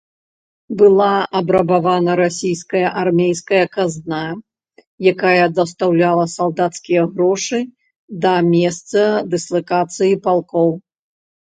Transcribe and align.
Была 0.79 1.09
абрабавана 1.39 2.11
расійская 2.21 2.81
армейская 3.01 3.59
казна, 3.75 4.23
якая 5.13 5.45
дастаўляла 5.59 6.25
салдацкія 6.39 7.05
грошы 7.13 7.59
да 8.27 8.33
месца 8.53 9.01
дыслакацыі 9.37 10.21
палкоў. 10.29 10.69